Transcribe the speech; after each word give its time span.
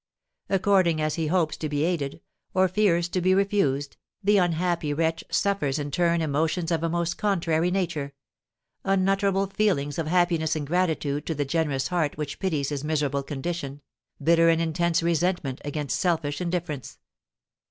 According 0.49 0.99
as 0.99 1.13
he 1.13 1.27
hopes 1.27 1.55
to 1.57 1.69
be 1.69 1.83
aided, 1.83 2.21
or 2.55 2.67
fears 2.67 3.07
to 3.09 3.21
be 3.21 3.35
refused, 3.35 3.97
the 4.23 4.39
unhappy 4.39 4.95
wretch 4.95 5.23
suffers 5.29 5.77
in 5.77 5.91
turn 5.91 6.23
emotions 6.23 6.71
of 6.71 6.81
a 6.81 6.89
most 6.89 7.19
contrary 7.19 7.69
nature, 7.69 8.15
unutterable 8.83 9.45
feelings 9.45 9.99
of 9.99 10.07
happiness 10.07 10.55
and 10.55 10.65
gratitude 10.65 11.27
to 11.27 11.35
the 11.35 11.45
generous 11.45 11.89
heart 11.89 12.17
which 12.17 12.39
pities 12.39 12.69
his 12.69 12.83
miserable 12.83 13.21
condition 13.21 13.79
bitter 14.19 14.49
and 14.49 14.59
intense 14.59 15.03
resentment 15.03 15.61
against 15.63 15.99
selfish 15.99 16.41
indifference! 16.41 16.97